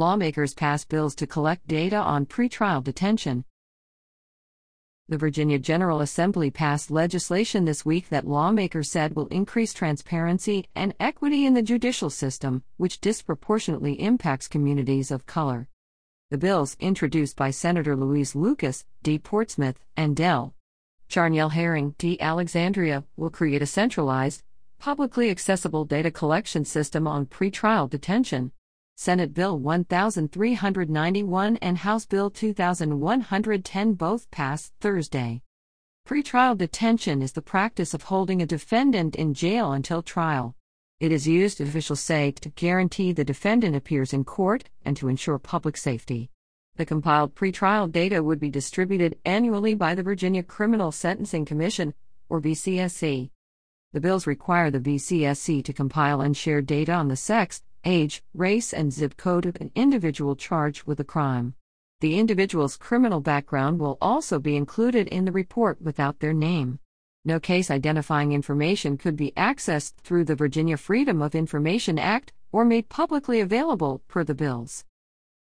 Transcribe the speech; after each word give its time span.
Lawmakers 0.00 0.54
pass 0.54 0.86
bills 0.86 1.14
to 1.16 1.26
collect 1.26 1.66
data 1.66 1.96
on 1.98 2.24
pretrial 2.24 2.82
detention. 2.82 3.44
The 5.10 5.18
Virginia 5.18 5.58
General 5.58 6.00
Assembly 6.00 6.50
passed 6.50 6.90
legislation 6.90 7.66
this 7.66 7.84
week 7.84 8.08
that 8.08 8.26
lawmakers 8.26 8.90
said 8.90 9.14
will 9.14 9.26
increase 9.26 9.74
transparency 9.74 10.64
and 10.74 10.94
equity 10.98 11.44
in 11.44 11.52
the 11.52 11.60
judicial 11.60 12.08
system, 12.08 12.62
which 12.78 13.02
disproportionately 13.02 14.00
impacts 14.00 14.48
communities 14.48 15.10
of 15.10 15.26
color. 15.26 15.68
The 16.30 16.38
bills, 16.38 16.78
introduced 16.80 17.36
by 17.36 17.50
Senator 17.50 17.94
Louise 17.94 18.34
Lucas, 18.34 18.86
D. 19.02 19.18
Portsmouth, 19.18 19.84
and 19.98 20.16
Del. 20.16 20.54
Charniele 21.10 21.52
Herring, 21.52 21.94
D. 21.98 22.18
Alexandria, 22.22 23.04
will 23.18 23.28
create 23.28 23.60
a 23.60 23.66
centralized, 23.66 24.44
publicly 24.78 25.28
accessible 25.28 25.84
data 25.84 26.10
collection 26.10 26.64
system 26.64 27.06
on 27.06 27.26
pretrial 27.26 27.90
detention. 27.90 28.52
Senate 29.02 29.32
Bill 29.32 29.58
1391 29.58 31.56
and 31.62 31.78
House 31.78 32.04
Bill 32.04 32.28
2110 32.28 33.94
both 33.94 34.30
passed 34.30 34.74
Thursday. 34.78 35.40
Pretrial 36.06 36.54
detention 36.58 37.22
is 37.22 37.32
the 37.32 37.40
practice 37.40 37.94
of 37.94 38.02
holding 38.02 38.42
a 38.42 38.46
defendant 38.46 39.16
in 39.16 39.32
jail 39.32 39.72
until 39.72 40.02
trial. 40.02 40.54
It 41.00 41.12
is 41.12 41.26
used, 41.26 41.62
officials 41.62 42.00
say, 42.00 42.32
to 42.42 42.50
guarantee 42.50 43.12
the 43.12 43.24
defendant 43.24 43.74
appears 43.74 44.12
in 44.12 44.22
court 44.24 44.68
and 44.84 44.94
to 44.98 45.08
ensure 45.08 45.38
public 45.38 45.78
safety. 45.78 46.28
The 46.76 46.84
compiled 46.84 47.34
pretrial 47.34 47.90
data 47.90 48.22
would 48.22 48.38
be 48.38 48.50
distributed 48.50 49.16
annually 49.24 49.74
by 49.74 49.94
the 49.94 50.02
Virginia 50.02 50.42
Criminal 50.42 50.92
Sentencing 50.92 51.46
Commission, 51.46 51.94
or 52.28 52.38
VCSC. 52.38 53.30
The 53.94 54.00
bills 54.00 54.26
require 54.26 54.70
the 54.70 54.78
VCSC 54.78 55.64
to 55.64 55.72
compile 55.72 56.20
and 56.20 56.36
share 56.36 56.60
data 56.60 56.92
on 56.92 57.08
the 57.08 57.16
sex, 57.16 57.62
age, 57.84 58.22
race, 58.34 58.72
and 58.72 58.92
zip 58.92 59.16
code 59.16 59.46
of 59.46 59.56
an 59.56 59.70
individual 59.74 60.36
charged 60.36 60.84
with 60.84 61.00
a 61.00 61.04
crime. 61.04 61.54
The 62.00 62.18
individual's 62.18 62.76
criminal 62.76 63.20
background 63.20 63.78
will 63.78 63.98
also 64.00 64.38
be 64.38 64.56
included 64.56 65.06
in 65.08 65.24
the 65.24 65.32
report 65.32 65.82
without 65.82 66.20
their 66.20 66.32
name. 66.32 66.78
No 67.24 67.38
case 67.38 67.70
identifying 67.70 68.32
information 68.32 68.96
could 68.96 69.16
be 69.16 69.32
accessed 69.36 69.96
through 69.96 70.24
the 70.24 70.34
Virginia 70.34 70.78
Freedom 70.78 71.20
of 71.20 71.34
Information 71.34 71.98
Act 71.98 72.32
or 72.52 72.64
made 72.64 72.88
publicly 72.88 73.40
available 73.40 74.00
per 74.08 74.24
the 74.24 74.34
bills. 74.34 74.84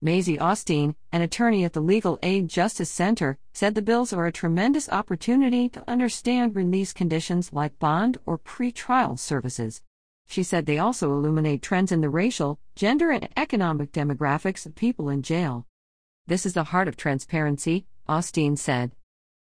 Maisie 0.01 0.39
Austin, 0.39 0.95
an 1.13 1.23
attorney 1.23 1.65
at 1.65 1.73
the 1.73 1.81
Legal 1.81 2.19
Aid 2.23 2.47
Justice 2.47 2.91
Center, 2.91 3.39
said 3.53 3.75
the 3.75 3.83
bills 3.83 4.13
are 4.13 4.27
a 4.27 4.33
tremendous 4.33 4.89
opportunity 4.91 5.69
to 5.71 5.83
understand 5.89 6.55
release 6.55 6.93
conditions 6.93 7.53
like 7.53 7.79
bond 7.79 8.19
or 8.27 8.39
pre-trial 8.39 9.17
services. 9.17 9.83
She 10.27 10.43
said 10.43 10.67
they 10.67 10.79
also 10.79 11.13
illuminate 11.13 11.63
trends 11.63 11.93
in 11.93 12.01
the 12.01 12.09
racial, 12.09 12.59
gender, 12.75 13.11
and 13.11 13.29
economic 13.37 13.93
demographics 13.93 14.67
of 14.67 14.75
people 14.75 15.09
in 15.09 15.23
jail. 15.23 15.67
This 16.27 16.47
is 16.47 16.55
the 16.55 16.65
heart 16.65 16.89
of 16.89 16.97
transparency, 16.97 17.87
Austin 18.09 18.57
said. 18.57 18.93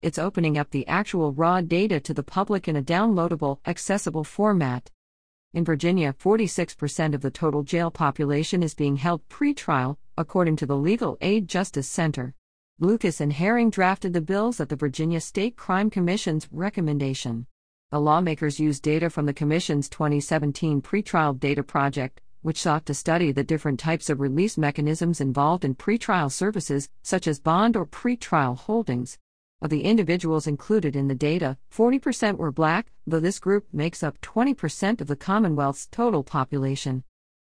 It's 0.01 0.19
opening 0.19 0.57
up 0.57 0.71
the 0.71 0.85
actual 0.87 1.31
raw 1.31 1.61
data 1.61 1.99
to 2.01 2.13
the 2.13 2.23
public 2.23 2.67
in 2.67 2.75
a 2.75 2.83
downloadable, 2.83 3.59
accessible 3.65 4.25
format. 4.25 4.91
In 5.53 5.63
Virginia, 5.63 6.13
46% 6.13 7.13
of 7.13 7.21
the 7.21 7.31
total 7.31 7.63
jail 7.63 7.89
population 7.89 8.63
is 8.63 8.73
being 8.73 8.97
held 8.97 9.27
pre-trial, 9.29 9.97
according 10.17 10.57
to 10.57 10.65
the 10.65 10.75
Legal 10.75 11.17
Aid 11.21 11.47
Justice 11.47 11.87
Center. 11.87 12.33
Lucas 12.79 13.21
and 13.21 13.31
Herring 13.31 13.69
drafted 13.69 14.13
the 14.13 14.21
bills 14.21 14.59
at 14.59 14.67
the 14.67 14.75
Virginia 14.75 15.21
State 15.21 15.55
Crime 15.55 15.89
Commission's 15.89 16.47
recommendation. 16.51 17.45
The 17.93 18.01
lawmakers 18.01 18.59
used 18.59 18.81
data 18.81 19.07
from 19.11 19.27
the 19.27 19.35
Commission's 19.35 19.87
2017 19.87 20.81
pretrial 20.81 21.39
data 21.39 21.61
project, 21.61 22.21
which 22.41 22.59
sought 22.59 22.87
to 22.87 22.93
study 22.95 23.31
the 23.31 23.43
different 23.43 23.79
types 23.79 24.09
of 24.09 24.19
release 24.19 24.57
mechanisms 24.57 25.21
involved 25.21 25.63
in 25.63 25.75
pretrial 25.75 26.31
services, 26.31 26.89
such 27.03 27.27
as 27.27 27.39
bond 27.39 27.77
or 27.77 27.85
pretrial 27.85 28.57
holdings. 28.57 29.19
Of 29.61 29.69
the 29.69 29.83
individuals 29.83 30.47
included 30.47 30.95
in 30.95 31.07
the 31.07 31.13
data, 31.13 31.59
40% 31.71 32.37
were 32.37 32.51
black, 32.51 32.91
though 33.05 33.19
this 33.19 33.37
group 33.37 33.67
makes 33.71 34.01
up 34.01 34.19
20% 34.21 34.99
of 34.99 35.05
the 35.05 35.15
Commonwealth's 35.15 35.85
total 35.85 36.23
population. 36.23 37.03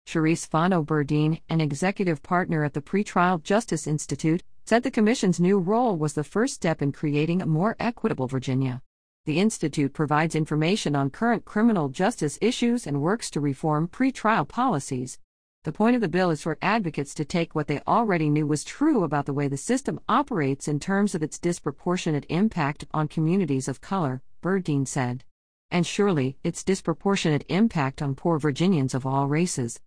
Cherise 0.05 0.49
Fanno 0.49 0.83
Burdeen, 0.83 1.43
an 1.49 1.61
executive 1.61 2.25
partner 2.25 2.65
at 2.65 2.75
the 2.75 2.83
Pretrial 2.83 3.41
Justice 3.41 3.87
Institute, 3.87 4.43
said 4.65 4.83
the 4.83 4.91
Commission's 4.91 5.39
new 5.39 5.61
role 5.61 5.97
was 5.97 6.15
the 6.15 6.25
first 6.25 6.55
step 6.55 6.83
in 6.83 6.91
creating 6.91 7.41
a 7.41 7.47
more 7.47 7.77
equitable 7.79 8.27
Virginia. 8.27 8.83
The 9.27 9.41
Institute 9.41 9.95
provides 9.95 10.35
information 10.35 10.95
on 10.95 11.09
current 11.09 11.47
criminal 11.47 11.89
justice 11.89 12.39
issues 12.43 12.87
and 12.87 13.01
works 13.01 13.31
to 13.31 13.41
reform 13.41 13.89
pretrial 13.89 14.47
policies. 14.47 15.19
The 15.63 15.73
point 15.73 15.95
of 15.95 16.03
the 16.03 16.11
bill 16.11 16.29
is 16.29 16.43
for 16.43 16.59
advocates 16.61 17.15
to 17.15 17.25
take 17.25 17.55
what 17.55 17.67
they 17.67 17.81
already 17.87 18.29
knew 18.29 18.47
was 18.47 18.65
true 18.65 19.03
about 19.03 19.25
the 19.25 19.33
way 19.33 19.49
the 19.49 19.57
system 19.57 19.99
operates 20.11 20.69
in 20.69 20.79
terms 20.79 21.15
of 21.15 21.23
its 21.23 21.39
disproportionate 21.39 22.27
impact 22.29 22.85
on 22.93 23.09
communities 23.09 23.67
of 23.67 23.81
color, 23.81 24.21
Burdeen 24.43 24.87
said. 24.87 25.25
And 25.71 25.87
surely, 25.87 26.37
its 26.45 26.63
disproportionate 26.63 27.47
impact 27.49 28.03
on 28.03 28.15
poor 28.15 28.39
Virginians 28.39 28.93
of 28.93 29.07
all 29.07 29.27
races. 29.27 29.81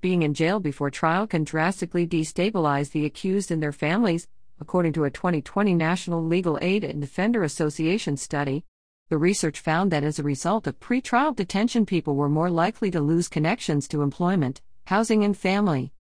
Being 0.00 0.22
in 0.22 0.34
jail 0.34 0.60
before 0.60 0.90
trial 0.90 1.26
can 1.26 1.42
drastically 1.42 2.06
destabilize 2.06 2.92
the 2.92 3.06
accused 3.06 3.50
and 3.50 3.60
their 3.60 3.72
families, 3.72 4.28
according 4.60 4.92
to 4.94 5.04
a 5.04 5.10
2020 5.10 5.74
National 5.74 6.24
Legal 6.24 6.58
Aid 6.62 6.84
and 6.84 7.00
Defender 7.00 7.42
Association 7.42 8.16
study. 8.16 8.64
The 9.08 9.18
research 9.18 9.60
found 9.60 9.90
that 9.92 10.04
as 10.04 10.18
a 10.18 10.22
result 10.22 10.66
of 10.66 10.80
pretrial 10.80 11.36
detention, 11.36 11.86
people 11.86 12.16
were 12.16 12.28
more 12.28 12.50
likely 12.50 12.90
to 12.90 13.00
lose 13.00 13.28
connections 13.28 13.86
to 13.88 14.02
employment, 14.02 14.62
housing, 14.86 15.24
and 15.24 15.36
family. 15.36 15.92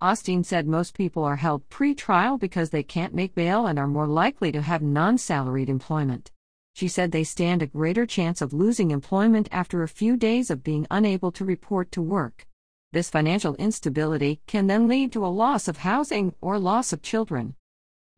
Austin 0.00 0.44
said 0.44 0.66
most 0.66 0.94
people 0.94 1.24
are 1.24 1.36
held 1.36 1.68
pre-trial 1.68 2.38
because 2.38 2.70
they 2.70 2.84
can't 2.84 3.14
make 3.14 3.34
bail 3.34 3.66
and 3.66 3.78
are 3.78 3.88
more 3.88 4.06
likely 4.06 4.52
to 4.52 4.62
have 4.62 4.80
non 4.80 5.18
salaried 5.18 5.68
employment. 5.68 6.30
She 6.74 6.86
said 6.86 7.10
they 7.10 7.24
stand 7.24 7.60
a 7.60 7.66
greater 7.66 8.06
chance 8.06 8.40
of 8.40 8.52
losing 8.52 8.92
employment 8.92 9.48
after 9.50 9.82
a 9.82 9.88
few 9.88 10.16
days 10.16 10.48
of 10.48 10.62
being 10.62 10.86
unable 10.90 11.32
to 11.32 11.44
report 11.44 11.90
to 11.90 12.00
work. 12.00 12.46
This 12.92 13.10
financial 13.10 13.56
instability 13.56 14.40
can 14.46 14.68
then 14.68 14.86
lead 14.86 15.12
to 15.12 15.26
a 15.26 15.28
loss 15.28 15.66
of 15.66 15.78
housing 15.78 16.34
or 16.40 16.58
loss 16.58 16.92
of 16.92 17.02
children. 17.02 17.56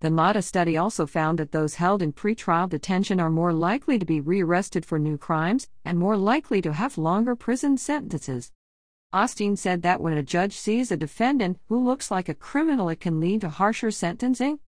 The 0.00 0.08
NADA 0.08 0.40
study 0.40 0.78
also 0.78 1.06
found 1.06 1.38
that 1.38 1.52
those 1.52 1.74
held 1.74 2.00
in 2.00 2.14
pretrial 2.14 2.70
detention 2.70 3.20
are 3.20 3.28
more 3.28 3.52
likely 3.52 3.98
to 3.98 4.06
be 4.06 4.18
rearrested 4.18 4.86
for 4.86 4.98
new 4.98 5.18
crimes 5.18 5.68
and 5.84 5.98
more 5.98 6.16
likely 6.16 6.62
to 6.62 6.72
have 6.72 6.96
longer 6.96 7.36
prison 7.36 7.76
sentences. 7.76 8.50
Austin 9.12 9.56
said 9.56 9.82
that 9.82 10.00
when 10.00 10.16
a 10.16 10.22
judge 10.22 10.54
sees 10.54 10.90
a 10.90 10.96
defendant 10.96 11.58
who 11.68 11.84
looks 11.84 12.10
like 12.10 12.30
a 12.30 12.34
criminal, 12.34 12.88
it 12.88 13.00
can 13.00 13.20
lead 13.20 13.42
to 13.42 13.50
harsher 13.50 13.90
sentencing. 13.90 14.60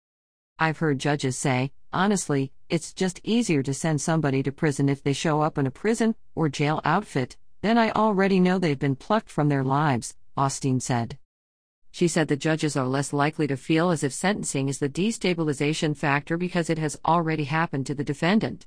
I've 0.59 0.79
heard 0.79 0.99
judges 0.99 1.39
say, 1.39 1.73
honestly, 1.95 2.53
it's 2.69 2.93
just 2.93 3.19
easier 3.25 3.63
to 3.63 3.73
send 3.73 4.03
somebody 4.03 4.43
to 4.43 4.53
prison 4.53 4.91
if 4.91 5.03
they 5.03 5.15
show 5.15 5.41
up 5.41 5.57
in 5.57 5.67
a 5.67 5.71
prison 5.71 6.15
or 6.35 6.51
jail 6.51 6.83
outfit, 6.85 7.39
then 7.63 7.79
I 7.79 7.91
already 7.93 8.39
know 8.39 8.59
they've 8.59 8.79
been 8.79 8.97
plucked 8.97 9.31
from 9.31 9.49
their 9.49 9.65
lives, 9.65 10.15
Austin 10.37 10.81
said. 10.81 11.17
She 11.93 12.09
said 12.09 12.29
the 12.29 12.37
judges 12.37 12.75
are 12.75 12.87
less 12.87 13.13
likely 13.13 13.47
to 13.47 13.57
feel 13.57 13.91
as 13.91 14.03
if 14.03 14.15
sentencing 14.15 14.69
is 14.71 14.79
the 14.79 14.89
destabilization 14.89 15.95
factor 15.95 16.39
because 16.39 16.71
it 16.71 16.79
has 16.79 16.99
already 17.05 17.45
happened 17.45 17.87
to 17.87 17.95
the 17.95 18.03
defendant. 18.03 18.67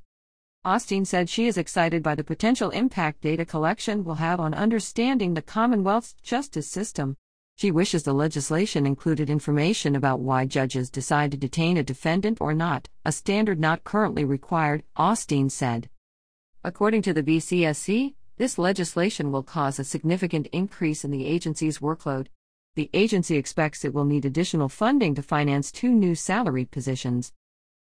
Austin 0.63 1.05
said 1.05 1.27
she 1.27 1.47
is 1.47 1.57
excited 1.57 2.03
by 2.03 2.13
the 2.13 2.23
potential 2.23 2.69
impact 2.69 3.21
data 3.21 3.43
collection 3.43 4.03
will 4.03 4.15
have 4.15 4.39
on 4.39 4.53
understanding 4.53 5.33
the 5.33 5.41
Commonwealth's 5.41 6.13
justice 6.21 6.69
system. 6.69 7.17
She 7.55 7.71
wishes 7.71 8.03
the 8.03 8.13
legislation 8.13 8.85
included 8.85 9.29
information 9.29 9.95
about 9.95 10.19
why 10.19 10.45
judges 10.45 10.91
decide 10.91 11.31
to 11.31 11.37
detain 11.37 11.77
a 11.77 11.83
defendant 11.83 12.39
or 12.39 12.53
not, 12.53 12.89
a 13.05 13.11
standard 13.11 13.59
not 13.59 13.83
currently 13.83 14.23
required, 14.23 14.83
Austin 14.95 15.49
said. 15.49 15.89
According 16.63 17.01
to 17.03 17.13
the 17.13 17.23
VCSC, 17.23 18.13
this 18.37 18.57
legislation 18.57 19.31
will 19.31 19.43
cause 19.43 19.79
a 19.79 19.83
significant 19.83 20.47
increase 20.47 21.03
in 21.03 21.11
the 21.11 21.25
agency's 21.25 21.79
workload, 21.79 22.27
the 22.75 22.89
agency 22.93 23.37
expects 23.37 23.85
it 23.85 23.93
will 23.93 24.03
need 24.03 24.25
additional 24.25 24.67
funding 24.67 25.15
to 25.15 25.21
finance 25.23 25.71
two 25.71 25.93
new 25.93 26.13
salaried 26.13 26.71
positions. 26.71 27.31